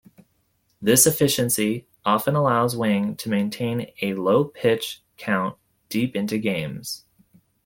[0.81, 7.05] This efficiency often allows Wang to maintain a low pitch count deep into games.